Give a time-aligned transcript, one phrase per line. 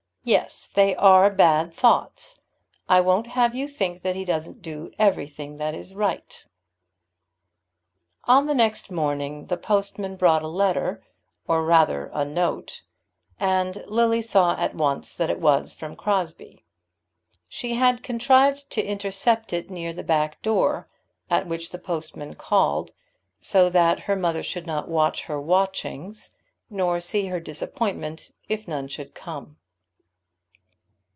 [0.23, 2.39] Yes, they are bad thoughts.
[2.87, 6.45] I won't have you think that he doesn't do everything that is right."
[8.25, 11.03] On the next morning the postman brought a letter,
[11.47, 12.83] or rather a note,
[13.39, 16.63] and Lily at once saw that it was from Crosbie.
[17.49, 20.87] She had contrived to intercept it near the back door,
[21.31, 22.91] at which the postman called,
[23.41, 26.35] so that her mother should not watch her watchings,
[26.69, 29.57] nor see her disappointment if none should come.